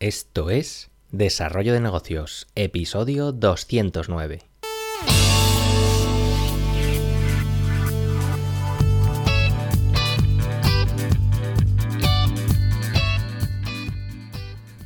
Esto 0.00 0.48
es 0.48 0.88
Desarrollo 1.10 1.74
de 1.74 1.80
Negocios, 1.80 2.46
episodio 2.54 3.32
209. 3.32 4.40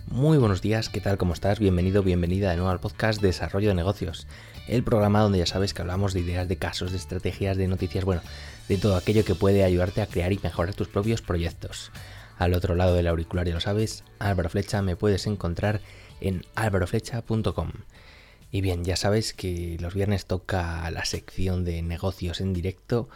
Muy 0.08 0.36
buenos 0.38 0.60
días, 0.62 0.88
¿qué 0.88 1.00
tal? 1.00 1.16
¿Cómo 1.16 1.32
estás? 1.32 1.60
Bienvenido, 1.60 2.02
bienvenida 2.02 2.50
de 2.50 2.56
nuevo 2.56 2.72
al 2.72 2.80
podcast 2.80 3.22
Desarrollo 3.22 3.68
de 3.68 3.76
Negocios, 3.76 4.26
el 4.66 4.82
programa 4.82 5.20
donde 5.20 5.38
ya 5.38 5.46
sabes 5.46 5.74
que 5.74 5.82
hablamos 5.82 6.12
de 6.12 6.20
ideas, 6.22 6.48
de 6.48 6.56
casos, 6.56 6.90
de 6.90 6.96
estrategias, 6.96 7.56
de 7.56 7.68
noticias, 7.68 8.04
bueno, 8.04 8.22
de 8.68 8.78
todo 8.78 8.96
aquello 8.96 9.24
que 9.24 9.36
puede 9.36 9.62
ayudarte 9.62 10.02
a 10.02 10.06
crear 10.06 10.32
y 10.32 10.40
mejorar 10.42 10.74
tus 10.74 10.88
propios 10.88 11.22
proyectos. 11.22 11.92
Al 12.38 12.54
otro 12.54 12.74
lado 12.74 12.94
del 12.94 13.06
auricular, 13.06 13.46
ya 13.46 13.54
lo 13.54 13.60
sabes, 13.60 14.04
Álvaro 14.18 14.48
Flecha 14.48 14.82
me 14.82 14.96
puedes 14.96 15.26
encontrar 15.26 15.80
en 16.20 16.44
álvaroflecha.com. 16.54 17.70
Y 18.50 18.60
bien, 18.60 18.84
ya 18.84 18.96
sabes 18.96 19.34
que 19.34 19.76
los 19.80 19.94
viernes 19.94 20.26
toca 20.26 20.88
la 20.90 21.04
sección 21.04 21.64
de 21.64 21.82
negocios 21.82 22.40
en 22.40 22.52
directo, 22.52 23.08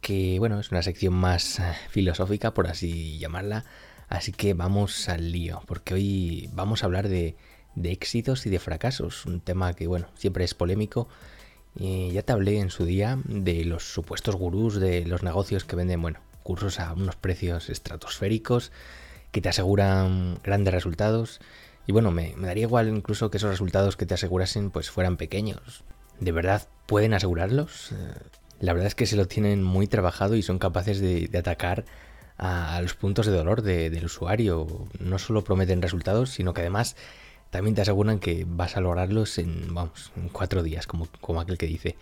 que 0.00 0.38
bueno, 0.38 0.60
es 0.60 0.70
una 0.70 0.82
sección 0.82 1.14
más 1.14 1.58
eh, 1.58 1.62
filosófica, 1.90 2.54
por 2.54 2.66
así 2.66 3.18
llamarla. 3.18 3.64
Así 4.08 4.32
que 4.32 4.54
vamos 4.54 5.08
al 5.08 5.32
lío, 5.32 5.62
porque 5.66 5.94
hoy 5.94 6.50
vamos 6.52 6.82
a 6.82 6.86
hablar 6.86 7.08
de, 7.08 7.36
éxitos 7.82 8.46
y 8.46 8.50
de 8.50 8.58
fracasos, 8.58 9.26
un 9.26 9.40
tema 9.40 9.74
que 9.74 9.86
bueno, 9.86 10.08
siempre 10.14 10.44
es 10.44 10.54
polémico. 10.54 11.08
Ya 11.74 12.22
te 12.22 12.32
hablé 12.32 12.58
en 12.58 12.70
su 12.70 12.84
día 12.84 13.18
de 13.24 13.64
los 13.64 13.84
supuestos 13.84 14.34
gurús 14.34 14.80
de 14.80 15.04
los 15.06 15.22
negocios 15.22 15.64
que 15.64 15.76
venden, 15.76 16.02
bueno, 16.02 16.18
cursos 16.48 16.80
a 16.80 16.94
unos 16.94 17.14
precios 17.14 17.68
estratosféricos 17.68 18.72
que 19.32 19.42
te 19.42 19.50
aseguran 19.50 20.40
grandes 20.42 20.72
resultados. 20.72 21.40
Y 21.86 21.92
bueno, 21.92 22.10
me, 22.10 22.34
daría 22.38 22.62
igual 22.62 22.88
incluso 22.88 23.30
que 23.30 23.36
esos 23.36 23.50
resultados 23.50 23.98
que 23.98 24.06
te 24.06 24.14
asegurasen 24.14 24.70
pues 24.70 24.90
fueran 24.90 25.18
pequeños. 25.18 25.84
¿De 26.20 26.32
verdad 26.32 26.66
pueden 26.86 27.12
asegurarlos? 27.12 27.92
Eh, 27.92 27.96
la 28.60 28.72
verdad 28.72 28.86
es 28.86 28.94
que 28.94 29.04
se 29.04 29.16
lo 29.16 29.26
tienen 29.26 29.62
muy 29.62 29.88
trabajado 29.88 30.36
y 30.36 30.42
son 30.42 30.58
capaces 30.58 31.00
de, 31.00 31.28
atacar 31.38 31.84
a, 32.38 32.80
los 32.80 32.94
puntos 32.94 33.26
de 33.26 33.32
dolor 33.32 33.60
del 33.60 34.02
usuario. 34.06 34.66
No 35.00 35.18
solo 35.18 35.44
prometen 35.44 35.82
resultados, 35.82 36.30
sino 36.30 36.54
que 36.54 36.62
además 36.62 36.96
también 37.50 37.74
te 37.74 37.82
aseguran 37.82 38.20
que 38.20 38.46
vas 38.48 38.78
a 38.78 38.80
lograrlos 38.80 39.36
en, 39.36 39.74
vamos, 39.74 40.12
en 40.16 40.30
cuatro 40.30 40.62
días, 40.62 40.86
como, 40.86 41.08
como 41.20 41.42
aquel 41.42 41.58
que 41.58 41.66
dice. 41.66 41.96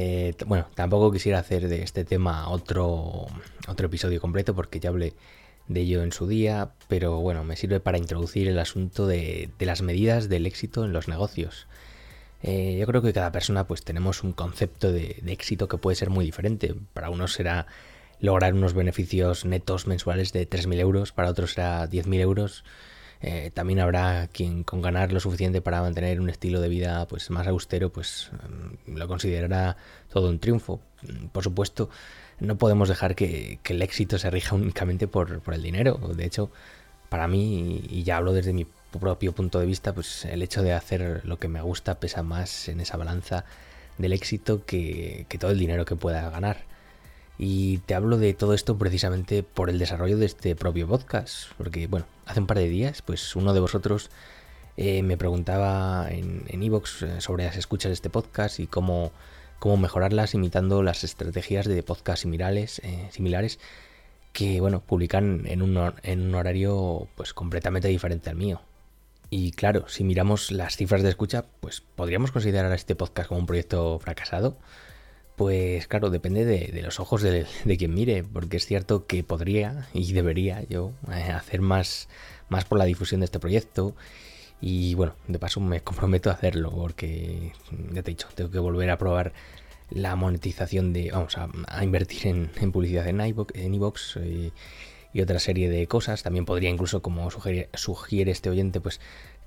Eh, 0.00 0.32
bueno, 0.46 0.68
tampoco 0.76 1.10
quisiera 1.10 1.40
hacer 1.40 1.66
de 1.66 1.82
este 1.82 2.04
tema 2.04 2.50
otro, 2.50 3.26
otro 3.66 3.86
episodio 3.88 4.20
completo 4.20 4.54
porque 4.54 4.78
ya 4.78 4.90
hablé 4.90 5.14
de 5.66 5.80
ello 5.80 6.04
en 6.04 6.12
su 6.12 6.28
día, 6.28 6.70
pero 6.86 7.18
bueno, 7.18 7.42
me 7.42 7.56
sirve 7.56 7.80
para 7.80 7.98
introducir 7.98 8.46
el 8.46 8.60
asunto 8.60 9.08
de, 9.08 9.50
las 9.58 9.82
medidas 9.82 10.28
del 10.28 10.46
éxito 10.46 10.84
en 10.84 10.92
los 10.92 11.08
negocios. 11.08 11.66
Eh, 12.44 12.76
yo 12.78 12.86
creo 12.86 13.02
que 13.02 13.12
cada 13.12 13.32
persona 13.32 13.66
pues 13.66 13.82
tenemos 13.82 14.22
un 14.22 14.32
concepto 14.32 14.92
de, 14.92 15.18
de, 15.20 15.32
éxito 15.32 15.66
que 15.66 15.78
puede 15.78 15.96
ser 15.96 16.10
muy 16.10 16.24
diferente. 16.24 16.76
Para 16.94 17.10
unos 17.10 17.32
será 17.32 17.66
lograr 18.20 18.54
unos 18.54 18.74
beneficios 18.74 19.46
netos 19.46 19.88
mensuales 19.88 20.32
de 20.32 20.48
3.000 20.48 20.78
euros, 20.78 21.10
para 21.10 21.28
otros 21.28 21.54
será 21.54 21.90
10.000 21.90 22.20
euros. 22.20 22.62
Eh, 23.20 23.50
también 23.52 23.80
habrá 23.80 24.28
quien 24.28 24.62
con 24.62 24.80
ganar 24.80 25.12
lo 25.12 25.18
suficiente 25.20 25.60
para 25.60 25.80
mantener 25.80 26.20
un 26.20 26.30
estilo 26.30 26.60
de 26.60 26.68
vida 26.68 27.06
pues 27.08 27.30
más 27.30 27.46
austero, 27.48 27.90
pues 27.90 28.30
mm, 28.86 28.96
lo 28.96 29.08
considerará 29.08 29.76
todo 30.12 30.28
un 30.28 30.38
triunfo. 30.38 30.80
Mm, 31.02 31.26
por 31.28 31.44
supuesto, 31.44 31.90
no 32.40 32.56
podemos 32.58 32.88
dejar 32.88 33.14
que, 33.16 33.58
el 33.64 33.82
éxito 33.82 34.18
se 34.18 34.30
rija 34.30 34.54
únicamente 34.54 35.08
por, 35.08 35.42
el 35.52 35.62
dinero. 35.62 35.98
De 36.14 36.24
hecho, 36.24 36.50
para 37.08 37.28
mí, 37.28 37.82
y 37.88 38.02
ya 38.04 38.18
hablo 38.18 38.32
desde 38.32 38.52
mi 38.52 38.66
propio 39.00 39.32
punto 39.32 39.60
de 39.60 39.66
vista, 39.66 39.92
pues 39.94 40.24
el 40.24 40.42
hecho 40.42 40.62
de 40.62 40.72
hacer 40.72 41.22
lo 41.24 41.38
que 41.38 41.48
me 41.48 41.60
gusta 41.62 42.00
pesa 42.00 42.22
más 42.22 42.68
en 42.68 42.80
esa 42.80 42.96
balanza 42.96 43.44
del 43.98 44.12
éxito 44.12 44.64
que 44.64 45.26
todo 45.40 45.50
el 45.50 45.58
dinero 45.58 45.84
que 45.84 45.96
pueda 45.96 46.30
ganar. 46.30 46.68
Y 47.38 47.78
te 47.78 47.94
hablo 47.94 48.18
de 48.18 48.34
todo 48.34 48.52
esto 48.52 48.76
precisamente 48.76 49.44
por 49.44 49.70
el 49.70 49.78
desarrollo 49.78 50.18
de 50.18 50.26
este 50.26 50.56
propio 50.56 50.88
podcast. 50.88 51.52
Porque, 51.56 51.86
bueno, 51.86 52.06
hace 52.26 52.40
un 52.40 52.46
par 52.46 52.58
de 52.58 52.68
días, 52.68 53.00
pues 53.02 53.36
uno 53.36 53.54
de 53.54 53.60
vosotros 53.60 54.10
eh, 54.76 55.02
me 55.02 55.16
preguntaba 55.16 56.08
en 56.10 56.62
Evox 56.62 57.02
eh, 57.02 57.20
sobre 57.20 57.44
las 57.44 57.56
escuchas 57.56 57.90
de 57.90 57.94
este 57.94 58.10
podcast 58.10 58.60
y 58.60 58.66
cómo, 58.66 59.12
cómo 59.58 59.76
mejorarlas 59.76 60.34
imitando 60.34 60.82
las 60.82 61.04
estrategias 61.04 61.66
de 61.66 61.82
podcast 61.82 62.22
similares, 62.22 62.80
eh, 62.84 63.08
similares 63.10 63.58
que, 64.32 64.60
bueno, 64.60 64.80
publican 64.80 65.42
en 65.46 65.62
un, 65.62 65.92
en 66.02 66.22
un 66.28 66.34
horario 66.34 67.08
pues 67.16 67.34
completamente 67.34 67.88
diferente 67.88 68.30
al 68.30 68.36
mío. 68.36 68.60
Y 69.30 69.52
claro, 69.52 69.88
si 69.88 70.04
miramos 70.04 70.50
las 70.50 70.76
cifras 70.76 71.02
de 71.02 71.10
escucha, 71.10 71.44
pues 71.60 71.80
podríamos 71.80 72.32
considerar 72.32 72.72
a 72.72 72.74
este 72.74 72.94
podcast 72.94 73.28
como 73.28 73.40
un 73.40 73.46
proyecto 73.46 73.98
fracasado. 73.98 74.56
Pues 75.38 75.86
claro, 75.86 76.10
depende 76.10 76.44
de, 76.44 76.82
los 76.82 76.98
ojos 76.98 77.22
de, 77.22 77.46
quien 77.78 77.94
mire, 77.94 78.24
porque 78.24 78.56
es 78.56 78.66
cierto 78.66 79.06
que 79.06 79.22
podría 79.22 79.86
y 79.94 80.12
debería 80.12 80.64
yo 80.68 80.90
eh, 81.12 81.30
hacer 81.30 81.60
más, 81.60 82.08
más 82.48 82.64
por 82.64 82.76
la 82.76 82.86
difusión 82.86 83.20
de 83.20 83.26
este 83.26 83.38
proyecto. 83.38 83.94
Y 84.60 84.96
bueno, 84.96 85.14
de 85.28 85.38
paso 85.38 85.60
me 85.60 85.80
comprometo 85.84 86.28
a 86.28 86.32
hacerlo, 86.32 86.72
porque 86.72 87.52
ya 87.92 88.02
te 88.02 88.10
he 88.10 88.14
dicho, 88.14 88.26
tengo 88.34 88.50
que 88.50 88.58
volver 88.58 88.90
a 88.90 88.98
probar 88.98 89.32
la 89.90 90.16
monetización 90.16 90.92
de, 90.92 91.12
vamos, 91.12 91.36
a, 91.38 91.84
invertir 91.84 92.26
en, 92.26 92.72
publicidad 92.72 93.06
en 93.06 93.20
iVoox, 93.20 93.54
en 93.54 93.74
eh, 94.24 94.50
y 95.12 95.20
otra 95.20 95.38
serie 95.38 95.70
de 95.70 95.86
cosas. 95.86 96.24
También 96.24 96.46
podría 96.46 96.68
incluso, 96.68 97.00
como 97.00 97.30
sugiere, 97.30 98.32
este 98.32 98.50
oyente, 98.50 98.80
pues 98.80 99.00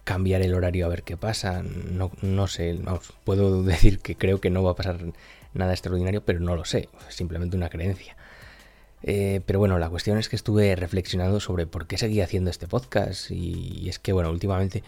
cambiar 0.06 0.42
el 0.42 0.54
horario 0.54 0.86
a 0.86 0.90
ver 0.90 1.04
qué 1.04 1.18
pasa. 1.18 1.64
No, 1.64 2.12
no 2.22 2.48
sé, 2.48 2.80
puedo 3.26 3.62
decir 3.66 4.00
que 4.00 4.16
creo 4.16 4.40
que 4.40 4.50
no 4.50 4.64
va 4.64 4.72
a 4.72 4.76
pasar 4.76 5.00
nada 5.54 5.74
extraordinario, 5.74 6.24
pero 6.24 6.40
no 6.40 6.56
lo 6.56 6.66
sé, 6.66 6.90
simplemente 7.10 7.58
una 7.58 7.70
creencia. 7.70 8.16
Eh, 9.04 9.42
pero 9.46 9.60
bueno, 9.60 9.80
la 9.80 9.90
cuestión 9.90 10.18
es 10.18 10.30
que 10.30 10.36
estuve 10.36 10.76
reflexionando 10.76 11.40
sobre 11.40 11.66
por 11.66 11.88
qué 11.88 11.98
seguía 11.98 12.26
haciendo 12.26 12.50
este 12.50 12.68
podcast 12.68 13.32
y, 13.32 13.90
es 13.90 14.00
que, 14.00 14.14
bueno, 14.14 14.30
últimamente 14.30 14.84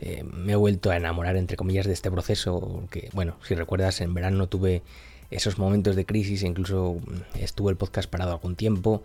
eh, 0.00 0.22
me 0.24 0.52
he 0.52 0.56
vuelto 0.56 0.90
a 0.90 0.96
enamorar, 0.96 1.36
entre 1.36 1.56
comillas, 1.56 1.86
de 1.86 1.92
este 1.92 2.10
proceso, 2.10 2.84
que, 2.90 3.08
bueno, 3.12 3.36
si 3.42 3.54
recuerdas, 3.54 4.00
en 4.00 4.12
verano 4.12 4.48
tuve 4.48 4.82
esos 5.30 5.58
momentos 5.58 5.96
de 5.96 6.04
crisis 6.04 6.42
e 6.42 6.46
incluso 6.46 7.00
mm, 7.06 7.38
estuvo 7.38 7.70
el 7.70 7.76
podcast 7.76 8.10
parado 8.10 8.32
algún 8.32 8.56
tiempo, 8.56 9.02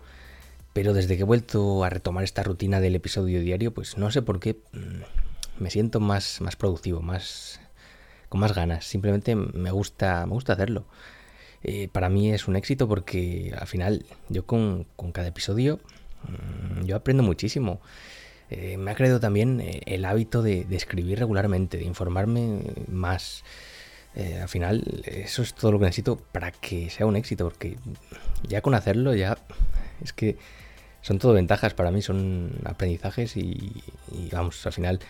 pero 0.72 0.92
desde 0.92 1.16
que 1.16 1.22
he 1.22 1.26
vuelto 1.26 1.82
a 1.84 1.90
retomar 1.90 2.24
esta 2.24 2.42
rutina 2.42 2.80
del 2.80 2.94
episodio 2.94 3.40
diario, 3.40 3.72
pues 3.72 3.96
no 3.96 4.10
sé 4.10 4.22
por 4.22 4.40
qué 4.40 4.56
mm, 4.72 5.62
me 5.62 5.70
siento 5.70 6.00
más, 6.00 6.40
más 6.40 6.56
productivo, 6.56 7.00
más 7.00 7.60
con 8.30 8.40
más 8.40 8.54
ganas. 8.54 8.86
Simplemente 8.86 9.34
me 9.34 9.70
gusta, 9.70 10.24
me 10.24 10.32
gusta 10.32 10.54
hacerlo. 10.54 10.86
Eh, 11.62 11.88
para 11.92 12.08
mí 12.08 12.32
es 12.32 12.48
un 12.48 12.56
éxito 12.56 12.88
porque 12.88 13.52
al 13.58 13.66
final 13.66 14.06
yo 14.30 14.46
con, 14.46 14.86
cada 15.12 15.28
episodio 15.28 15.78
mm, 16.22 16.86
yo 16.86 16.96
aprendo 16.96 17.22
muchísimo. 17.22 17.82
Eh, 18.48 18.78
me 18.78 18.92
ha 18.92 18.94
creado 18.94 19.20
también 19.20 19.60
eh, 19.60 19.82
el 19.84 20.04
hábito 20.06 20.42
de, 20.42 20.66
escribir 20.70 21.18
regularmente, 21.18 21.76
de 21.76 21.84
informarme 21.84 22.62
más. 22.88 23.44
al 24.14 24.48
final 24.48 25.02
eso 25.04 25.42
es 25.42 25.54
todo 25.54 25.72
lo 25.72 25.78
que 25.78 25.84
necesito 25.86 26.16
para 26.32 26.50
que 26.50 26.88
sea 26.90 27.06
un 27.06 27.16
éxito, 27.16 27.44
porque 27.44 27.76
ya 28.48 28.60
con 28.60 28.74
hacerlo 28.74 29.14
ya 29.14 29.38
es 30.02 30.12
que 30.12 30.36
son 31.02 31.18
todo 31.18 31.32
ventajas 31.32 31.74
para 31.74 31.90
mí, 31.90 32.02
son 32.02 32.52
aprendizajes 32.64 33.36
y 33.36 33.82
vamos, 34.32 34.66
al 34.66 34.72
final 34.72 35.00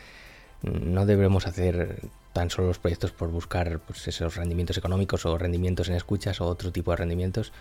no 0.62 1.06
debemos 1.06 1.46
hacer 1.46 2.00
tan 2.32 2.50
solo 2.50 2.68
los 2.68 2.78
proyectos 2.78 3.12
por 3.12 3.30
buscar 3.30 3.80
pues, 3.80 4.06
esos 4.08 4.36
rendimientos 4.36 4.76
económicos 4.78 5.26
o 5.26 5.36
rendimientos 5.38 5.88
en 5.88 5.96
escuchas 5.96 6.40
o 6.40 6.46
otro 6.46 6.72
tipo 6.72 6.90
de 6.90 6.98
rendimientos. 6.98 7.52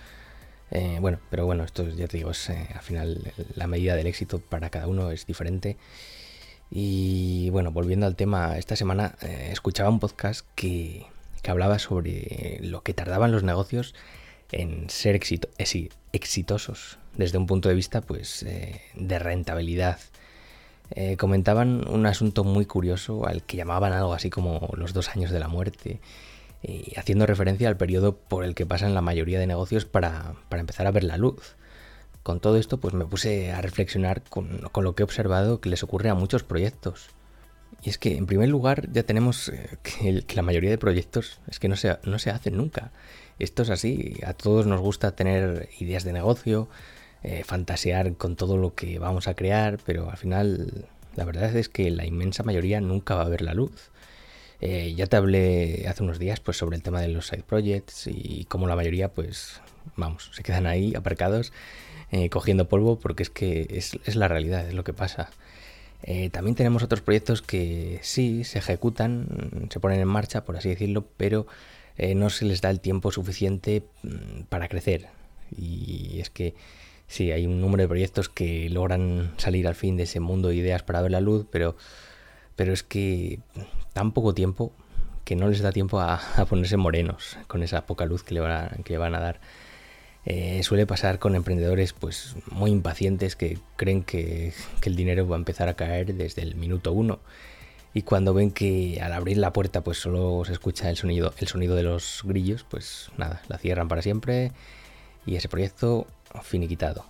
Eh, 0.72 0.98
bueno, 1.02 1.20
pero 1.30 1.46
bueno, 1.46 1.64
esto 1.64 1.88
ya 1.90 2.08
te 2.08 2.18
digo, 2.18 2.32
es, 2.32 2.50
eh, 2.50 2.68
al 2.74 2.82
final 2.82 3.34
la 3.56 3.68
medida 3.68 3.96
del 3.96 4.08
éxito 4.08 4.40
para 4.40 4.70
cada 4.70 4.88
uno 4.88 5.12
es 5.12 5.26
diferente. 5.26 5.78
Y 6.72 7.50
bueno, 7.50 7.72
volviendo 7.72 8.06
al 8.06 8.16
tema, 8.16 8.58
esta 8.58 8.76
semana 8.76 9.16
eh, 9.22 9.50
escuchaba 9.52 9.90
un 9.90 10.00
podcast 10.00 10.46
que, 10.54 11.08
que, 11.42 11.52
hablaba 11.52 11.80
sobre 11.80 12.60
lo 12.62 12.84
que 12.84 12.94
tardaban 12.94 13.32
los 13.32 13.42
negocios 13.44 13.96
en 14.52 14.90
ser 14.90 15.20
exitosos 16.12 17.00
desde 17.16 17.38
un 17.38 17.48
punto 17.48 17.70
de 17.70 17.76
vista 17.76 18.02
pues 18.02 18.46
de 18.96 19.20
rentabilidad 19.20 20.00
eh, 20.92 21.18
comentaban 21.18 21.88
un 21.88 22.06
asunto 22.06 22.44
muy 22.44 22.66
curioso 22.66 23.28
al 23.28 23.44
que 23.44 23.58
llamaban 23.58 23.94
algo 23.94 24.14
así 24.14 24.30
como 24.30 24.70
los 24.76 24.94
dos 24.94 25.10
años 25.10 25.32
de 25.32 25.40
la 25.40 25.48
muerte, 25.48 26.00
y 26.62 26.98
haciendo 26.98 27.26
referencia 27.26 27.70
al 27.70 27.78
periodo 27.78 28.18
por 28.18 28.44
el 28.44 28.54
que 28.56 28.66
pasan 28.66 28.94
la 28.94 29.02
mayoría 29.02 29.40
de 29.40 29.48
negocios 29.48 29.86
para, 29.86 30.36
empezar 30.52 30.88
a 30.88 30.92
ver 30.92 31.04
la 31.04 31.18
luz. 31.18 31.56
Con 32.24 32.40
todo 32.42 32.58
esto, 32.58 32.80
pues 32.80 32.94
me 32.94 33.06
puse 33.06 33.52
a 33.52 33.62
reflexionar 33.62 34.22
con, 34.30 34.62
lo 34.76 34.96
que 34.96 35.04
he 35.04 35.06
observado 35.06 35.62
que 35.62 35.70
les 35.70 35.84
ocurre 35.84 36.10
a 36.10 36.16
muchos 36.16 36.44
proyectos. 36.44 37.10
Y 37.82 37.90
es 37.90 37.98
que, 37.98 38.18
en 38.18 38.26
primer 38.26 38.50
lugar, 38.50 38.92
ya 38.92 39.04
tenemos 39.04 39.50
eh, 39.50 39.78
que, 39.84 40.36
la 40.36 40.42
mayoría 40.42 40.70
de 40.70 40.78
proyectos 40.78 41.40
es 41.48 41.60
que 41.60 41.70
no 41.70 41.78
se, 41.78 41.98
no 42.04 42.20
se 42.20 42.30
hacen 42.30 42.58
nunca. 42.58 42.92
Esto 43.38 43.64
es 43.64 43.70
así, 43.70 44.20
a 44.26 44.34
todos 44.34 44.68
nos 44.68 44.82
gusta 44.82 45.16
tener 45.16 45.70
ideas 45.80 46.04
de 46.04 46.12
negocio, 46.12 46.68
eh, 47.24 47.44
fantasear 47.44 48.16
con 48.16 48.36
todo 48.36 48.58
lo 48.58 48.76
que 48.76 49.00
vamos 49.00 49.28
a 49.28 49.34
crear, 49.34 49.80
pero 49.86 50.10
al 50.10 50.18
final 50.18 50.88
la 51.16 51.26
verdad 51.26 51.56
es 51.56 51.70
que 51.70 51.92
la 51.92 52.06
inmensa 52.06 52.44
mayoría 52.44 52.82
nunca 52.82 53.16
va 53.16 53.24
a 53.24 53.30
ver 53.30 53.42
la 53.42 53.54
luz. 53.54 53.92
Eh, 54.62 54.94
ya 54.96 55.08
te 55.08 55.16
hablé 55.16 55.86
hace 55.88 56.04
unos 56.04 56.20
días 56.20 56.40
pues, 56.40 56.58
sobre 56.58 56.76
el 56.76 56.84
tema 56.84 57.02
de 57.02 57.08
los 57.08 57.28
side 57.28 57.44
projects 57.44 58.08
y 58.08 58.46
cómo 58.46 58.68
la 58.68 58.76
mayoría, 58.76 59.10
pues, 59.10 59.62
vamos, 59.96 60.32
se 60.34 60.44
quedan 60.44 60.68
ahí 60.68 60.96
aparcados 60.96 61.54
eh, 62.12 62.30
cogiendo 62.30 62.68
polvo 62.68 63.00
porque 63.00 63.24
es 63.24 63.30
que 63.30 63.68
es, 63.70 64.16
la 64.16 64.28
realidad, 64.28 64.68
es 64.68 64.74
lo 64.74 64.84
que 64.84 64.94
pasa. 64.94 65.30
Eh, 66.04 66.30
también 66.30 66.56
tenemos 66.56 66.84
otros 66.84 67.02
proyectos 67.02 67.42
que 67.42 68.00
sí 68.02 68.44
se 68.44 68.60
ejecutan, 68.60 69.68
se 69.70 69.80
ponen 69.80 70.00
en 70.00 70.08
marcha, 70.08 70.46
por 70.46 70.58
así 70.58 70.70
decirlo, 70.70 71.06
pero 71.18 71.48
no 72.16 72.30
se 72.30 72.46
les 72.46 72.62
da 72.62 72.70
el 72.70 72.80
tiempo 72.80 73.12
suficiente 73.12 73.84
mm, 74.04 74.44
para 74.48 74.70
crecer. 74.70 75.08
Y 75.58 76.22
es 76.22 76.30
que 76.30 76.54
sí, 77.10 77.34
hay 77.34 77.46
un 77.46 77.60
número 77.60 77.84
de 77.84 77.90
proyectos 77.90 78.30
que 78.30 78.70
logran 78.70 79.34
salir 79.38 79.68
al 79.68 79.76
fin 79.76 79.98
de 79.98 80.04
ese 80.04 80.22
mundo 80.22 80.48
de 80.48 80.56
ideas 80.56 80.84
para 80.84 81.02
ver 81.02 81.12
la 81.12 81.20
luz, 81.20 81.46
pero, 81.52 81.76
pero 82.56 82.72
es 82.72 82.84
que 82.84 83.40
tan 83.92 84.14
poco 84.14 84.34
tiempo 84.34 84.72
que 85.26 85.36
no 85.36 85.50
les 85.50 85.62
da 85.62 85.72
tiempo 85.72 86.00
a, 86.00 86.22
ponerse 86.50 86.78
morenos 86.78 87.38
con 87.48 87.64
esa 87.64 87.86
poca 87.86 88.06
luz 88.06 88.24
que 88.24 88.34
le 88.36 88.40
van 88.40 88.52
a, 88.52 88.70
que 88.86 88.98
van 88.98 89.16
a 89.16 89.20
dar. 89.20 89.42
Eh, 90.26 90.62
suele 90.64 90.86
pasar 90.86 91.18
con 91.18 91.36
emprendedores 91.36 91.94
pues 91.94 92.36
muy 92.52 92.72
impacientes 92.72 93.36
que 93.36 93.58
creen 93.78 94.04
que, 94.04 94.54
que, 94.82 94.90
el 94.90 94.96
dinero 94.96 95.28
va 95.28 95.36
a 95.36 95.40
empezar 95.40 95.70
a 95.70 95.76
caer 95.76 96.14
desde 96.14 96.42
el 96.44 96.56
minuto 96.56 96.92
uno 96.92 97.20
y 97.94 98.04
cuando 98.04 98.34
ven 98.34 98.52
que 98.52 99.00
al 99.02 99.14
abrir 99.14 99.38
la 99.38 99.54
puerta 99.54 99.82
pues 99.82 99.98
solo 99.98 100.44
se 100.46 100.52
escucha 100.52 100.90
el 100.90 100.98
sonido, 100.98 101.34
el 101.38 101.48
sonido 101.48 101.76
de 101.76 101.84
los 101.84 102.22
grillos, 102.26 102.66
pues 102.70 103.10
nada, 103.18 103.42
la 103.48 103.58
cierran 103.58 103.88
para 103.88 104.02
siempre 104.02 104.52
y 105.26 105.36
ese 105.36 105.48
proyecto 105.48 106.06
finiquitado. 106.42 107.06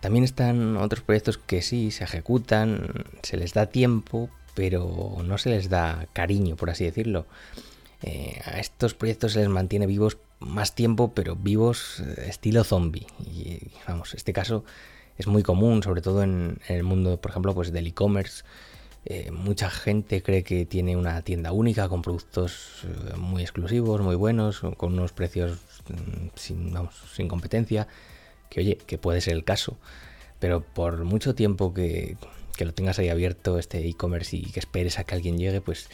También 0.00 0.24
están 0.24 0.76
otros 0.76 1.02
proyectos 1.02 1.38
que 1.38 1.62
sí 1.62 1.90
se 1.90 2.04
ejecutan, 2.04 3.04
se 3.22 3.36
les 3.36 3.54
da 3.54 3.66
tiempo, 3.66 4.30
pero 4.54 5.16
no 5.24 5.38
se 5.38 5.50
les 5.50 5.68
da 5.68 6.06
cariño, 6.12 6.56
por 6.56 6.70
así 6.70 6.84
decirlo. 6.84 7.26
Eh, 8.02 8.40
a 8.44 8.60
estos 8.60 8.94
proyectos 8.94 9.32
se 9.32 9.40
les 9.40 9.48
mantiene 9.48 9.86
vivos 9.86 10.18
más 10.38 10.74
tiempo, 10.74 11.12
pero 11.14 11.34
vivos 11.34 12.00
eh, 12.00 12.26
estilo 12.28 12.64
zombie. 12.64 13.06
Y 13.20 13.58
vamos, 13.88 14.14
este 14.14 14.32
caso 14.32 14.64
es 15.18 15.26
muy 15.26 15.42
común, 15.42 15.82
sobre 15.82 16.02
todo 16.02 16.22
en, 16.22 16.58
el 16.68 16.82
mundo, 16.82 17.20
por 17.20 17.30
ejemplo, 17.30 17.54
pues 17.54 17.72
del 17.72 17.86
e-commerce. 17.86 18.44
Eh, 19.08 19.30
mucha 19.30 19.70
gente 19.70 20.20
cree 20.22 20.42
que 20.42 20.66
tiene 20.66 20.96
una 20.96 21.22
tienda 21.22 21.52
única 21.52 21.88
con 21.88 22.02
productos 22.02 22.82
muy 23.16 23.42
exclusivos, 23.42 24.00
muy 24.00 24.16
buenos, 24.16 24.60
con 24.76 24.94
unos 24.94 25.12
precios 25.12 25.60
mm, 25.88 26.28
sin, 26.34 26.74
sin 27.14 27.28
competencia 27.28 27.86
que 28.50 28.60
oye, 28.60 28.78
que 28.86 28.98
puede 28.98 29.20
ser 29.20 29.34
el 29.34 29.44
caso, 29.44 29.76
pero 30.38 30.62
por 30.62 31.04
mucho 31.04 31.34
tiempo 31.34 31.74
que, 31.74 32.16
lo 32.58 32.72
tengas 32.72 32.98
ahí 32.98 33.08
abierto 33.08 33.58
este 33.58 33.86
e-commerce 33.86 34.36
y 34.36 34.44
que 34.44 34.60
esperes 34.60 34.98
a 34.98 35.04
que 35.04 35.14
alguien 35.14 35.38
llegue, 35.38 35.60
pues 35.60 35.88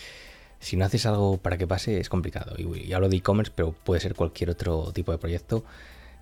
si 0.61 0.77
no 0.77 0.85
haces 0.85 1.07
algo 1.07 1.39
para 1.39 1.59
que 1.59 1.67
pase 1.67 1.99
es 1.99 2.09
complicado. 2.09 2.55
Y, 2.57 2.93
hablo 2.93 3.09
de 3.09 3.17
e-commerce, 3.17 3.53
pero 3.55 3.73
puede 3.73 4.01
ser 4.01 4.15
cualquier 4.15 4.51
otro 4.51 4.93
tipo 4.93 5.13
de 5.13 5.19
proyecto 5.19 5.65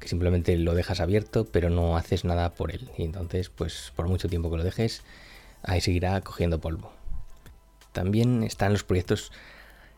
que 0.01 0.09
simplemente 0.09 0.57
lo 0.57 0.75
dejas 0.75 1.01
abierto, 1.01 1.45
pero 1.45 1.69
no 1.69 1.97
haces 1.97 2.25
nada 2.25 2.55
por 2.55 2.73
él. 2.73 2.89
Y 2.97 3.03
entonces, 3.03 3.51
pues 3.51 3.93
por 3.95 4.09
mucho 4.09 4.29
tiempo 4.29 4.51
que 4.51 4.57
lo 4.57 4.65
dejes, 4.65 5.03
ahí 5.63 5.81
seguirá 5.81 6.21
cogiendo 6.21 6.61
polvo. 6.61 6.93
También 7.93 8.43
están 8.45 8.73
los 8.73 8.85
proyectos 8.85 9.33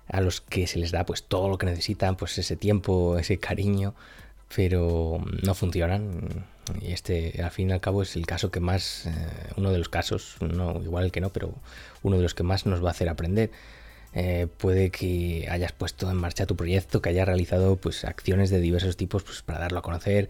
a 0.08 0.20
los 0.20 0.40
que 0.40 0.66
se 0.66 0.78
les 0.78 0.92
da 0.92 1.04
pues 1.04 1.24
todo 1.24 1.48
lo 1.48 1.58
que 1.58 1.66
necesitan, 1.66 2.16
pues 2.16 2.38
ese 2.38 2.56
tiempo, 2.56 3.18
ese 3.18 3.38
cariño, 3.38 3.94
pero 4.54 5.24
no 5.42 5.54
funcionan. 5.54 6.46
Y 6.80 6.92
este, 6.92 7.42
al 7.42 7.50
fin 7.50 7.70
y 7.70 7.72
al 7.72 7.80
cabo, 7.80 8.02
es 8.02 8.16
el 8.16 8.26
caso 8.26 8.50
que 8.50 8.60
más, 8.60 9.06
eh, 9.06 9.10
uno 9.56 9.72
de 9.72 9.78
los 9.78 9.88
casos, 9.88 10.36
no 10.40 10.80
igual 10.82 11.10
que 11.10 11.20
no, 11.20 11.30
pero 11.30 11.54
uno 12.02 12.16
de 12.16 12.22
los 12.22 12.34
que 12.34 12.42
más 12.42 12.66
nos 12.66 12.84
va 12.84 12.88
a 12.88 12.92
hacer 12.92 13.08
aprender. 13.08 13.50
Eh, 14.14 14.46
puede 14.58 14.90
que 14.90 15.48
hayas 15.50 15.72
puesto 15.72 16.10
en 16.10 16.16
marcha 16.16 16.46
tu 16.46 16.54
proyecto, 16.56 17.00
que 17.00 17.08
hayas 17.08 17.26
realizado 17.26 17.76
pues, 17.76 18.04
acciones 18.04 18.50
de 18.50 18.60
diversos 18.60 18.96
tipos 18.96 19.22
pues, 19.22 19.42
para 19.42 19.60
darlo 19.60 19.78
a 19.78 19.82
conocer, 19.82 20.28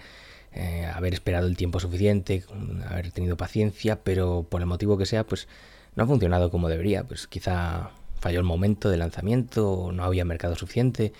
eh, 0.54 0.86
haber 0.92 1.14
esperado 1.14 1.46
el 1.46 1.56
tiempo 1.56 1.80
suficiente, 1.80 2.44
haber 2.88 3.10
tenido 3.10 3.36
paciencia, 3.36 4.00
pero 4.02 4.46
por 4.48 4.60
el 4.60 4.66
motivo 4.66 4.98
que 4.98 5.06
sea, 5.06 5.24
pues 5.24 5.48
no 5.96 6.04
ha 6.04 6.06
funcionado 6.06 6.50
como 6.50 6.68
debería. 6.68 7.04
Pues 7.04 7.26
quizá 7.26 7.90
falló 8.20 8.38
el 8.38 8.44
momento 8.44 8.88
de 8.88 8.96
lanzamiento, 8.96 9.90
no 9.92 10.04
había 10.04 10.24
mercado 10.24 10.54
suficiente, 10.54 11.12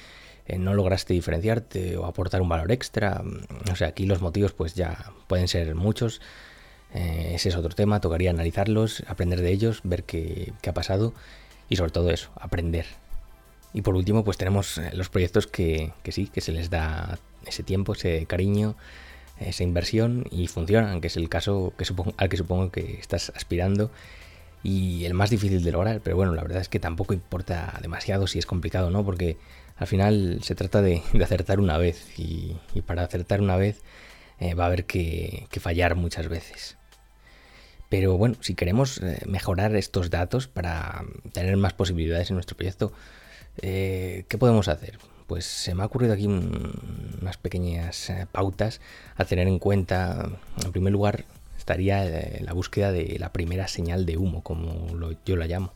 eh, 0.46 0.58
no 0.58 0.75
lograste 0.75 1.14
diferenciarte 1.14 1.96
o 1.96 2.06
aportar 2.06 2.43
un 2.43 2.49
valor 2.49 2.70
extra. 2.73 3.23
O 3.70 3.76
sea, 3.76 3.88
aquí 3.88 4.06
los 4.06 4.20
motivos 4.20 4.52
pues 4.52 4.75
ya 4.75 5.12
pueden 5.26 5.49
ser 5.49 5.75
muchos. 5.75 6.20
Eh, 6.94 7.32
ese 7.34 7.49
es 7.49 7.56
otro 7.56 7.75
tema, 7.75 8.00
tocaría 8.00 8.31
analizarlos, 8.31 9.02
aprender 9.08 9.40
de 9.40 9.50
ellos, 9.50 9.81
ver 9.82 10.05
qué, 10.05 10.52
ha 10.67 10.75
pasado 10.75 11.14
y 11.69 11.76
sobre 11.76 11.90
todo 11.90 12.11
eso, 12.11 12.31
aprender. 12.37 12.87
Y 13.73 13.81
por 13.81 13.96
último, 13.96 14.25
pues 14.25 14.37
tenemos 14.37 14.79
los 14.93 15.08
proyectos 15.08 15.46
que, 15.46 15.93
sí, 16.11 16.26
que 16.26 16.43
se 16.43 16.52
les 16.52 16.69
da 16.69 17.19
ese 17.46 17.62
tiempo, 17.62 17.94
ese 17.94 18.26
cariño, 18.26 18.76
esa 19.38 19.62
inversión 19.62 20.25
y 20.31 20.46
funcionan, 20.46 21.00
que 21.00 21.08
es 21.08 21.17
el 21.17 21.29
caso 21.29 21.73
que 21.76 21.84
al 22.17 22.29
que 22.29 22.37
supongo 22.37 22.70
que 22.70 22.99
estás 23.00 23.32
aspirando 23.34 23.90
y 24.62 25.05
el 25.05 25.14
más 25.14 25.31
difícil 25.31 25.62
de 25.62 25.73
lograr. 25.73 26.00
Pero 26.02 26.17
bueno, 26.17 26.34
la 26.34 26.43
verdad 26.43 26.61
es 26.61 26.69
que 26.69 26.79
tampoco 26.79 27.14
importa 27.14 27.79
demasiado 27.82 28.26
si 28.26 28.38
es 28.38 28.46
complicado, 28.46 28.90
¿no? 28.90 29.05
Porque 29.05 29.37
al 29.76 29.87
final 29.87 30.40
se 30.43 30.55
trata 30.55 30.82
de, 30.82 31.02
acertar 31.23 31.61
una 31.61 31.79
vez 31.79 32.19
y, 32.19 32.56
para 32.87 33.02
acertar 33.02 33.40
una 33.40 33.56
vez 33.56 33.82
eh, 34.38 34.55
va 34.55 34.64
a 34.64 34.67
haber 34.69 34.84
que, 34.84 35.46
fallar 35.61 35.96
muchas 35.96 36.29
veces. 36.29 36.76
Pero 37.88 38.17
bueno, 38.17 38.37
si 38.40 38.55
queremos 38.55 38.99
eh, 39.02 39.20
mejorar 39.26 39.76
estos 39.76 40.08
datos 40.08 40.49
para 40.49 41.05
tener 41.32 41.56
más 41.58 41.75
posibilidades 41.75 42.31
en 42.31 42.37
nuestro 42.37 42.56
proyecto, 42.56 42.93
eh, 43.61 44.25
¿qué 44.29 44.38
podemos 44.38 44.69
hacer? 44.69 44.99
Pues 45.32 45.46
se 45.46 45.75
me 45.75 45.82
ha 45.82 45.87
ocurrido 45.87 46.12
aquí 46.12 46.26
unas 46.26 47.38
pequeñas 47.38 48.12
pautas 48.32 48.82
a 49.17 49.25
tener 49.25 49.49
en 49.49 49.58
cuenta. 49.58 50.29
En 50.62 50.73
primer 50.73 50.93
lugar, 50.93 51.25
estaría 51.56 52.05
la 52.43 52.52
búsqueda 52.52 52.93
de 52.93 53.17
la 53.19 53.32
primera 53.32 53.67
señal 53.67 54.05
de 54.05 54.19
humo, 54.19 54.43
como 54.43 54.94
yo 55.25 55.37
la 55.37 55.46
llamo. 55.46 55.73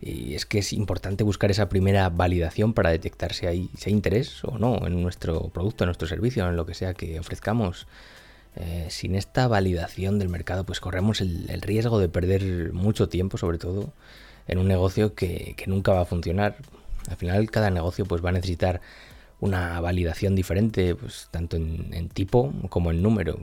Y 0.00 0.36
es 0.36 0.46
que 0.46 0.60
es 0.60 0.72
importante 0.72 1.22
buscar 1.22 1.50
esa 1.50 1.68
primera 1.68 2.08
validación 2.08 2.72
para 2.72 2.88
detectar 2.88 3.34
si 3.34 3.44
hay, 3.44 3.68
interés 3.84 4.42
o 4.42 4.56
no 4.56 4.86
en 4.86 5.02
nuestro 5.02 5.50
producto, 5.50 5.84
en 5.84 5.88
nuestro 5.88 6.08
servicio, 6.08 6.48
en 6.48 6.56
lo 6.56 6.64
que 6.64 6.72
sea 6.72 6.94
que 6.94 7.20
ofrezcamos. 7.20 7.86
Eh, 8.56 8.86
sin 8.88 9.16
esta 9.16 9.48
validación 9.48 10.18
del 10.18 10.30
mercado, 10.30 10.64
pues 10.64 10.80
corremos 10.80 11.20
el, 11.20 11.60
riesgo 11.60 11.98
de 11.98 12.08
perder 12.08 12.72
mucho 12.72 13.10
tiempo, 13.10 13.36
sobre 13.36 13.58
todo 13.58 13.92
en 14.48 14.56
un 14.56 14.66
negocio 14.66 15.14
que, 15.14 15.56
nunca 15.66 15.92
va 15.92 16.00
a 16.00 16.06
funcionar. 16.06 16.56
Al 17.08 17.16
final, 17.16 17.50
cada 17.50 17.70
negocio 17.70 18.04
pues, 18.04 18.24
va 18.24 18.30
a 18.30 18.32
necesitar 18.32 18.80
una 19.40 19.80
validación 19.80 20.34
diferente, 20.34 20.94
pues, 20.94 21.28
tanto 21.30 21.56
en 21.56 22.08
tipo 22.10 22.52
como 22.68 22.90
en 22.90 23.02
número. 23.02 23.38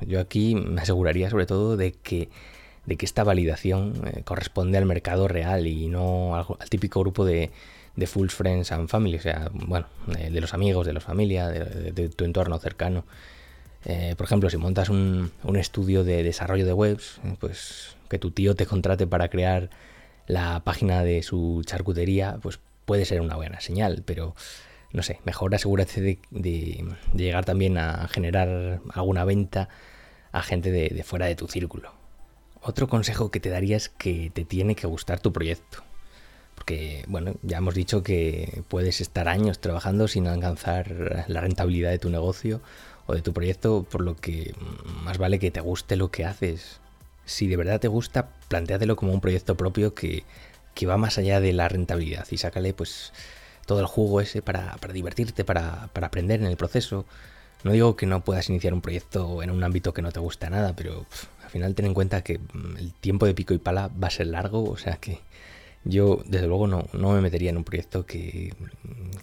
Yo 0.00 0.20
aquí 0.20 0.54
me 0.54 0.80
aseguraría 0.80 1.30
sobre 1.30 1.46
todo 1.46 1.76
de 1.76 1.92
que 1.92 2.28
de 2.86 2.96
que 2.96 3.06
esta 3.06 3.24
validación 3.24 3.94
eh, 4.06 4.22
corresponde 4.24 4.78
al 4.78 4.86
mercado 4.86 5.28
real 5.28 5.66
y 5.66 5.88
no 5.88 6.36
al, 6.36 6.68
típico 6.68 7.00
grupo 7.00 7.24
de, 7.24 7.50
de 7.96 8.06
full 8.06 8.28
friends 8.28 8.72
and 8.72 8.88
family, 8.88 9.16
o 9.16 9.20
sea, 9.20 9.50
bueno, 9.52 9.86
de, 10.06 10.40
los 10.40 10.54
amigos, 10.54 10.86
de 10.86 10.92
la 10.92 11.00
familia, 11.00 11.48
de, 11.48 12.08
tu 12.10 12.24
entorno 12.24 12.58
cercano. 12.58 13.04
Eh, 13.86 14.14
por 14.16 14.24
ejemplo, 14.26 14.48
si 14.48 14.56
montas 14.56 14.88
un, 14.88 15.30
un, 15.42 15.56
estudio 15.56 16.04
de 16.04 16.22
desarrollo 16.22 16.64
de 16.64 16.72
webs, 16.72 17.20
pues 17.38 17.96
que 18.08 18.18
tu 18.18 18.30
tío 18.30 18.54
te 18.54 18.66
contrate 18.66 19.06
para 19.06 19.28
crear 19.28 19.68
la 20.26 20.60
página 20.64 21.04
de 21.04 21.22
su 21.22 21.62
charcutería, 21.66 22.38
pues 22.40 22.60
puede 22.84 23.04
ser 23.04 23.20
una 23.20 23.36
buena 23.36 23.60
señal, 23.60 24.02
pero 24.04 24.34
no 24.92 25.02
sé, 25.02 25.20
mejor 25.24 25.54
asegúrate 25.54 26.00
de, 26.00 26.18
de 26.30 26.84
llegar 27.14 27.44
también 27.44 27.78
a 27.78 28.06
generar 28.08 28.80
alguna 28.92 29.24
venta 29.24 29.68
a 30.32 30.42
gente 30.42 30.70
de 30.70 31.02
fuera 31.04 31.26
de 31.26 31.36
tu 31.36 31.48
círculo. 31.48 31.92
Otro 32.66 32.88
consejo 32.88 33.30
que 33.30 33.40
te 33.40 33.50
daría 33.50 33.76
es 33.76 33.90
que 33.90 34.30
te 34.32 34.44
tiene 34.44 34.74
que 34.74 34.86
gustar 34.86 35.20
tu 35.20 35.32
proyecto. 35.32 35.84
Porque, 36.54 37.04
bueno, 37.08 37.34
ya 37.42 37.58
hemos 37.58 37.74
dicho 37.74 38.02
que 38.02 38.62
puedes 38.68 39.02
estar 39.02 39.28
años 39.28 39.60
trabajando 39.60 40.08
sin 40.08 40.26
alcanzar 40.26 41.24
la 41.28 41.40
rentabilidad 41.42 41.90
de 41.90 41.98
tu 41.98 42.08
negocio 42.08 42.62
o 43.06 43.14
de 43.14 43.20
tu 43.20 43.34
proyecto, 43.34 43.84
por 43.90 44.00
lo 44.00 44.16
que 44.16 44.54
más 45.02 45.18
vale 45.18 45.38
que 45.38 45.50
te 45.50 45.60
guste 45.60 45.96
lo 45.96 46.10
que 46.10 46.24
haces. 46.24 46.80
Si 47.26 47.48
de 47.48 47.58
verdad 47.58 47.80
te 47.80 47.88
gusta, 47.88 48.30
planteátelo 48.48 48.96
como 48.96 49.12
un 49.12 49.20
proyecto 49.20 49.56
propio 49.56 49.94
que, 49.94 50.24
va 50.86 50.96
más 50.96 51.18
allá 51.18 51.40
de 51.40 51.52
la 51.52 51.68
rentabilidad 51.68 52.26
y 52.30 52.38
sácale 52.38 52.74
pues 52.74 53.12
todo 53.66 53.80
el 53.80 53.86
jugo 53.86 54.20
ese 54.20 54.42
para, 54.42 54.76
divertirte, 54.92 55.44
para, 55.44 55.90
aprender 55.94 56.40
en 56.40 56.46
el 56.46 56.56
proceso. 56.56 57.06
No 57.62 57.72
digo 57.72 57.96
que 57.96 58.06
no 58.06 58.22
puedas 58.22 58.50
iniciar 58.50 58.74
un 58.74 58.82
proyecto 58.82 59.42
en 59.42 59.50
un 59.50 59.64
ámbito 59.64 59.94
que 59.94 60.02
no 60.02 60.12
te 60.12 60.20
gusta 60.20 60.50
nada, 60.50 60.74
pero 60.76 61.06
final 61.54 61.74
ten 61.76 61.86
en 61.86 61.94
cuenta 61.94 62.22
que 62.22 62.38
mm, 62.38 62.76
el 62.78 62.92
tiempo 62.94 63.26
de 63.26 63.34
pico 63.34 63.54
y 63.54 63.58
pala 63.58 63.88
va 63.88 64.08
a 64.08 64.10
ser 64.10 64.26
largo, 64.26 64.64
o 64.64 64.76
sea 64.76 64.96
que 64.96 65.20
yo 65.84 66.22
desde 66.26 66.48
luego 66.48 66.66
no, 66.66 66.88
no 66.92 67.12
me 67.12 67.20
metería 67.20 67.50
en 67.50 67.56
un 67.56 67.64
proyecto 67.64 68.04
que, 68.06 68.52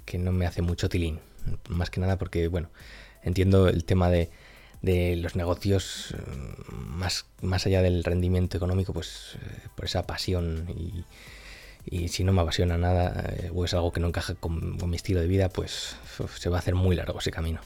que, 0.05 0.17
no 0.17 0.31
me 0.31 0.45
hace 0.45 0.61
mucho 0.61 0.87
tilín. 0.87 1.19
Más 1.67 1.89
que 1.89 1.99
nada 1.99 2.17
porque, 2.17 2.47
bueno, 2.47 2.69
entiendo 3.23 3.67
el 3.67 3.83
tema 3.83 4.09
de, 4.09 4.29
de 4.81 5.17
los 5.17 5.35
negocios 5.35 6.15
mm, 6.15 6.99
más, 6.99 7.25
más 7.41 7.65
allá 7.65 7.81
del 7.81 8.03
rendimiento 8.03 8.55
económico, 8.55 8.93
pues 8.93 9.35
eh, 9.41 9.67
por 9.75 9.85
esa 9.85 10.03
pasión 10.03 10.67
y, 10.69 11.03
si 12.07 12.23
no 12.23 12.33
me 12.33 12.41
apasiona 12.41 12.77
nada 12.77 13.33
eh, 13.37 13.51
o 13.53 13.65
es 13.65 13.73
algo 13.73 13.91
que 13.91 13.99
no 13.99 14.07
encaja 14.07 14.35
con, 14.35 14.77
mi 14.89 14.95
estilo 14.95 15.19
de 15.19 15.27
vida, 15.27 15.49
pues 15.49 15.95
se 16.37 16.49
va 16.49 16.57
a 16.57 16.59
hacer 16.59 16.75
muy 16.75 16.95
largo 16.95 17.19
ese 17.19 17.31
camino. 17.31 17.61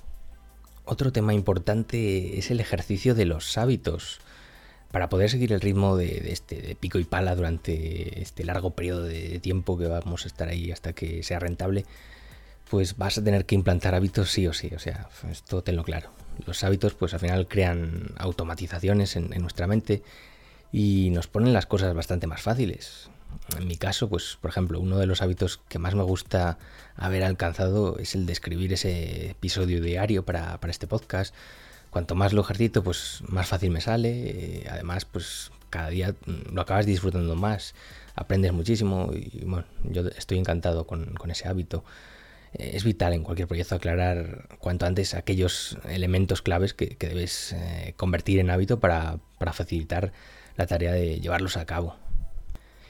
Otro 0.86 1.12
tema 1.12 1.34
importante 1.34 2.38
es 2.38 2.52
el 2.52 2.60
ejercicio 2.60 3.16
de 3.16 3.26
los 3.26 3.58
hábitos. 3.58 4.20
Para 4.92 5.10
poder 5.10 5.30
seguir 5.30 5.52
el 5.52 5.60
ritmo 5.60 5.98
de, 5.98 6.32
este 6.32 6.78
pico 6.80 7.00
y 7.00 7.04
pala 7.04 7.36
durante 7.36 8.22
este 8.22 8.46
largo 8.46 8.76
periodo 8.76 9.04
de 9.04 9.40
tiempo 9.40 9.78
que 9.78 9.88
vamos 9.88 10.24
a 10.24 10.28
estar 10.28 10.48
ahí 10.48 10.72
hasta 10.72 10.94
que 10.94 11.22
sea 11.22 11.40
rentable, 11.40 11.86
pues 12.70 12.96
vas 12.98 13.18
a 13.18 13.24
tener 13.24 13.46
que 13.46 13.56
implantar 13.56 13.96
hábitos 13.96 14.32
sí 14.32 14.48
o 14.48 14.54
sí. 14.54 14.72
O 14.76 14.80
sea, 14.80 15.10
esto 15.30 15.64
tenlo 15.64 15.84
claro. 15.84 16.12
Los 16.46 16.64
hábitos, 16.64 16.94
pues 16.94 17.14
al 17.14 17.20
final 17.20 17.48
crean 17.48 18.14
automatizaciones 18.18 19.16
en, 19.16 19.30
nuestra 19.42 19.68
mente 19.68 20.04
y 20.72 21.10
nos 21.12 21.28
ponen 21.28 21.52
las 21.52 21.66
cosas 21.66 21.94
bastante 21.94 22.28
más 22.28 22.42
fáciles. 22.42 23.10
En 23.58 23.68
mi 23.68 23.78
caso, 23.78 24.10
pues 24.10 24.38
por 24.42 24.50
ejemplo, 24.50 24.80
uno 24.80 24.98
de 24.98 25.06
los 25.06 25.22
hábitos 25.22 25.60
que 25.70 25.80
más 25.80 25.96
me 25.96 26.04
gusta 26.04 26.58
haber 26.96 27.24
alcanzado 27.24 27.98
es 28.00 28.16
el 28.16 28.26
de 28.26 28.34
escribir 28.34 28.74
ese 28.74 29.32
episodio 29.32 29.82
diario 29.82 30.26
para, 30.26 30.60
para 30.60 30.72
este 30.72 30.88
podcast. 30.88 31.34
Cuanto 31.92 32.16
más 32.16 32.34
lo 32.34 32.42
ejercito, 32.42 32.84
pues 32.84 33.24
más 33.28 33.48
fácil 33.48 33.72
me 33.72 33.82
sale. 33.82 34.10
Eh, 34.10 34.68
además, 34.70 35.06
pues 35.06 35.52
cada 35.70 35.90
día 35.90 36.16
lo 36.52 36.62
acabas 36.62 36.86
disfrutando 36.86 37.36
más, 37.36 37.76
aprendes 38.16 38.54
muchísimo 38.54 39.12
y 39.14 39.44
bueno, 39.46 39.66
yo 39.84 40.08
estoy 40.08 40.38
encantado 40.38 40.88
con, 40.88 41.14
con 41.16 41.32
ese 41.32 41.48
hábito 41.48 41.84
es 42.58 42.84
vital 42.84 43.14
en 43.14 43.24
cualquier 43.24 43.48
proyecto 43.48 43.76
aclarar 43.76 44.48
cuanto 44.60 44.86
antes 44.86 45.14
aquellos 45.14 45.78
elementos 45.90 46.42
claves 46.42 46.74
que, 46.74 46.96
debes 47.00 47.54
eh, 47.54 47.94
convertir 47.98 48.40
en 48.40 48.50
hábito 48.50 48.80
para, 48.80 49.20
facilitar 49.54 50.12
la 50.58 50.66
tarea 50.66 50.92
de 50.92 51.20
llevarlos 51.20 51.58
a 51.58 51.66
cabo. 51.66 51.96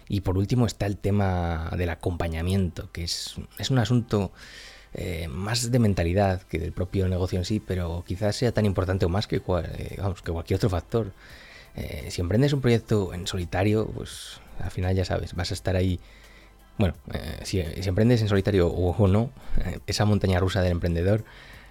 Y 0.07 0.21
por 0.21 0.37
último 0.37 0.65
está 0.65 0.85
el 0.85 0.97
tema 0.97 1.71
del 1.77 1.89
acompañamiento, 1.89 2.91
que 2.91 3.03
es, 3.03 3.35
un 3.69 3.79
asunto 3.79 4.31
eh, 4.93 5.27
más 5.27 5.71
de 5.71 5.79
mentalidad 5.79 6.43
que 6.43 6.59
del 6.59 6.71
propio 6.71 7.07
negocio 7.07 7.39
en 7.39 7.45
sí, 7.45 7.59
pero 7.59 8.03
quizás 8.05 8.35
sea 8.35 8.51
tan 8.51 8.65
importante 8.65 9.05
o 9.05 9.09
más 9.09 9.27
que, 9.27 9.37
eh, 9.37 9.97
que 10.23 10.31
cualquier 10.31 10.57
otro 10.57 10.69
factor. 10.69 11.11
si 12.09 12.21
emprendes 12.21 12.53
un 12.53 12.61
proyecto 12.61 13.13
en 13.13 13.27
solitario, 13.27 13.87
pues 13.87 14.39
al 14.59 14.71
final 14.71 14.95
ya 14.95 15.05
sabes, 15.05 15.33
vas 15.33 15.51
a 15.51 15.53
estar 15.53 15.75
ahí 15.75 15.99
bueno, 16.77 16.93
eh, 17.13 17.39
si, 17.43 17.59
emprendes 17.87 18.21
en 18.21 18.27
solitario 18.27 18.67
o, 18.67 19.07
no, 19.07 19.31
eh, 19.63 19.79
esa 19.87 20.05
montaña 20.05 20.39
rusa 20.39 20.61
del 20.61 20.73
emprendedor 20.73 21.23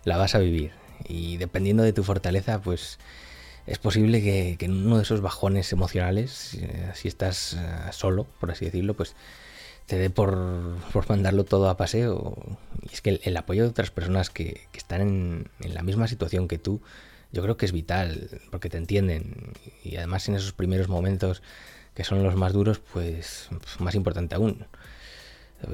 la 0.05 0.17
vas 0.17 0.35
a 0.35 0.38
vivir. 0.38 0.73
Y 1.07 1.37
dependiendo 1.37 1.83
de 1.83 1.93
tu 1.93 2.05
fortaleza, 2.05 2.61
pues 2.61 2.99
es 3.66 3.78
posible 3.78 4.23
que, 4.23 4.56
en 4.61 4.87
uno 4.87 4.97
de 4.97 5.02
esos 5.02 5.21
bajones 5.21 5.73
emocionales, 5.73 6.54
eh, 6.54 6.90
si 6.94 7.09
estás 7.09 7.56
solo, 7.92 8.26
por 8.40 8.50
así 8.50 8.64
decirlo, 8.66 8.94
pues 8.94 9.14
te 9.87 9.97
dé 9.97 10.11
por, 10.11 10.37
mandarlo 11.09 11.44
todo 11.44 11.68
a 11.68 11.76
paseo. 11.76 12.37
Y 12.83 12.92
es 12.92 13.00
que 13.00 13.21
el, 13.23 13.37
apoyo 13.37 13.62
de 13.62 13.68
otras 13.71 13.90
personas 13.90 14.30
que, 14.30 14.62
están 14.75 15.00
en, 15.00 15.49
en, 15.61 15.75
la 15.75 15.83
misma 15.83 16.09
situación 16.09 16.49
que 16.49 16.59
tú, 16.59 16.80
yo 17.33 17.42
creo 17.42 17.56
que 17.56 17.66
es 17.66 17.73
vital, 17.73 18.28
porque 18.50 18.68
te 18.68 18.78
entienden. 18.78 19.52
Y 19.83 19.97
además 19.97 20.28
en 20.28 20.37
esos 20.37 20.52
primeros 20.52 20.88
momentos 20.88 21.42
que 21.94 22.04
son 22.04 22.23
los 22.23 22.35
más 22.35 22.52
duros, 22.52 22.80
pues 22.92 23.49
más 23.78 23.94
importante 23.94 24.35
aún. 24.35 24.66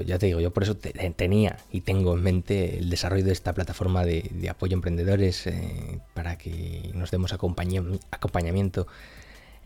Ya 0.05 0.19
te 0.19 0.27
digo, 0.27 0.39
yo 0.39 0.51
por 0.51 0.63
eso 0.63 0.75
tenía 0.75 1.57
y 1.71 1.81
tengo 1.81 2.15
en 2.15 2.23
mente 2.23 2.77
el 2.77 2.89
desarrollo 2.89 3.23
de 3.23 3.31
esta 3.31 3.53
plataforma 3.53 4.05
de, 4.05 4.49
apoyo 4.49 4.75
a 4.75 4.77
emprendedores 4.77 5.47
eh, 5.47 5.99
para 6.13 6.37
que 6.37 6.91
nos 6.93 7.11
demos 7.11 7.33
acompañamiento 7.33 8.87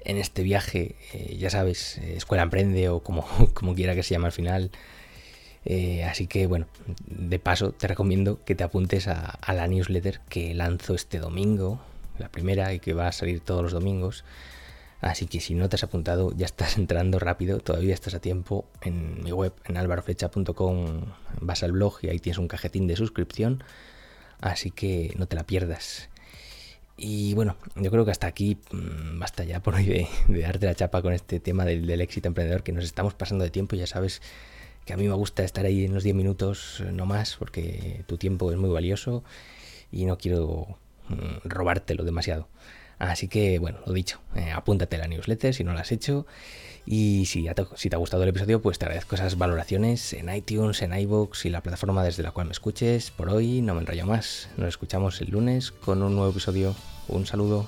en 0.03 0.17
este 0.17 0.43
viaje. 0.43 0.95
Eh, 1.13 1.37
ya 1.37 1.49
sabes, 1.49 1.97
eh, 1.99 2.15
Escuela 2.17 2.43
Emprende 2.43 2.89
o 2.89 3.01
como, 3.01 3.25
como 3.53 3.75
quiera 3.75 3.95
que 3.95 4.03
se 4.03 4.13
llame 4.13 4.27
al 4.27 4.31
final. 4.31 4.71
así 6.07 6.27
que 6.27 6.47
bueno, 6.47 6.67
de 7.07 7.39
paso 7.39 7.71
te 7.71 7.87
recomiendo 7.87 8.39
que 8.45 8.55
te 8.55 8.63
apuntes 8.63 9.07
a, 9.07 9.29
a 9.29 9.53
la 9.53 9.67
newsletter 9.67 10.21
que 10.29 10.53
lanzo 10.53 10.93
este 10.95 11.19
domingo, 11.19 11.79
la 12.19 12.29
primera 12.29 12.73
y 12.73 12.79
que 12.79 12.93
va 12.93 13.07
a 13.07 13.11
salir 13.11 13.39
todos 13.41 13.63
los 13.63 13.71
domingos. 13.71 14.23
Así 15.01 15.27
que 15.27 15.39
si 15.39 15.53
no 15.53 15.69
te 15.69 15.75
has 15.75 15.83
apuntado, 15.83 16.31
ya 16.35 16.45
estás 16.45 16.77
entrando 16.79 17.19
rápido, 17.19 17.59
todavía 17.59 17.93
estás 17.93 18.13
a 18.13 18.19
tiempo 18.19 18.65
en 18.81 19.23
mi 19.23 19.31
web, 19.31 19.53
en 19.65 19.77
alvaroflecha.com, 19.77 21.01
vas 21.41 21.63
al 21.63 21.71
blog 21.71 21.99
y 22.01 22.09
ahí 22.09 22.19
tienes 22.19 22.37
un 22.39 22.47
cajetín 22.47 22.87
de 22.87 22.95
suscripción, 22.95 23.63
así 24.41 24.71
que 24.71 25.13
no 25.17 25.27
te 25.27 25.35
la 25.35 25.45
pierdas. 25.45 26.09
Y 26.97 27.33
bueno, 27.33 27.57
yo 27.75 27.91
creo 27.91 28.05
que 28.05 28.11
hasta 28.11 28.27
aquí 28.27 28.57
mm, 28.71 29.19
basta 29.19 29.43
ya 29.43 29.61
por 29.61 29.75
hoy 29.75 29.85
de, 29.85 30.07
darte 30.41 30.65
la 30.65 30.75
chapa 30.75 31.01
con 31.01 31.13
este 31.13 31.39
tema 31.39 31.65
del, 31.65 31.89
éxito 32.01 32.27
emprendedor, 32.27 32.63
que 32.63 32.71
nos 32.71 32.85
estamos 32.85 33.13
pasando 33.13 33.43
de 33.43 33.51
tiempo, 33.51 33.75
ya 33.75 33.87
sabes 33.87 34.21
que 34.85 34.93
a 34.93 34.97
mí 34.97 35.07
me 35.07 35.15
gusta 35.15 35.43
estar 35.43 35.65
ahí 35.65 35.85
en 35.85 35.93
los 35.93 36.03
10 36.03 36.15
minutos, 36.15 36.81
eh, 36.81 36.91
no 36.91 37.05
más, 37.05 37.35
porque 37.37 38.03
tu 38.07 38.17
tiempo 38.17 38.51
es 38.51 38.57
muy 38.57 38.69
valioso 38.69 39.23
y 39.91 40.05
no 40.05 40.17
quiero 40.17 40.77
mm, 41.09 41.47
robártelo 41.47 42.03
demasiado. 42.03 42.47
Así 42.99 43.27
que, 43.27 43.59
bueno, 43.59 43.79
lo 43.85 43.93
dicho, 43.93 44.21
eh, 44.35 44.51
apúntate 44.51 44.95
a 44.95 44.99
la 44.99 45.07
newsletter 45.07 45.53
si 45.53 45.63
no 45.63 45.73
la 45.73 45.81
has 45.81 45.91
hecho. 45.91 46.25
Y 46.85 47.25
si, 47.25 47.45
te, 47.45 47.65
si 47.75 47.89
te 47.89 47.95
ha 47.95 47.99
gustado 47.99 48.23
el 48.23 48.29
episodio, 48.29 48.61
pues 48.61 48.77
te 48.77 48.85
agradezco 48.85 49.15
esas 49.15 49.37
valoraciones 49.37 50.13
en 50.13 50.33
iTunes, 50.33 50.81
en 50.81 50.93
iVoox 50.93 51.45
y 51.45 51.49
la 51.49 51.61
plataforma 51.61 52.03
desde 52.03 52.23
la 52.23 52.31
cual 52.31 52.47
me 52.47 52.51
escuches. 52.51 53.11
Por 53.11 53.29
hoy 53.29 53.61
no 53.61 53.73
me 53.73 53.81
enrollo 53.81 54.05
más. 54.05 54.49
Nos 54.57 54.69
escuchamos 54.69 55.19
el 55.21 55.31
lunes 55.31 55.71
con 55.71 56.03
un 56.03 56.15
nuevo 56.15 56.31
episodio. 56.31 56.75
Un 57.07 57.25
saludo. 57.25 57.65